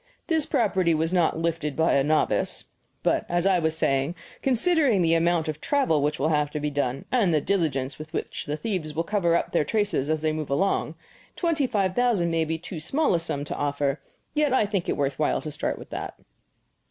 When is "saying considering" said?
3.77-5.03